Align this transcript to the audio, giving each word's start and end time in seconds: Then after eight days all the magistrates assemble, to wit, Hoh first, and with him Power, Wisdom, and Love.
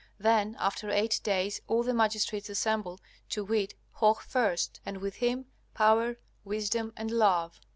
Then 0.17 0.55
after 0.59 0.89
eight 0.89 1.19
days 1.23 1.61
all 1.67 1.83
the 1.83 1.93
magistrates 1.93 2.49
assemble, 2.49 2.99
to 3.29 3.43
wit, 3.45 3.75
Hoh 3.91 4.15
first, 4.15 4.79
and 4.83 4.97
with 4.97 5.17
him 5.17 5.45
Power, 5.75 6.17
Wisdom, 6.43 6.91
and 6.97 7.11
Love. 7.11 7.59